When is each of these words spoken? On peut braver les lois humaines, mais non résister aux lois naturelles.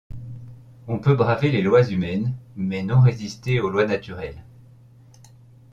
On 0.87 0.97
peut 0.97 1.13
braver 1.13 1.51
les 1.51 1.61
lois 1.61 1.87
humaines, 1.87 2.33
mais 2.55 2.81
non 2.81 3.01
résister 3.01 3.59
aux 3.59 3.69
lois 3.69 3.85
naturelles. 3.85 4.43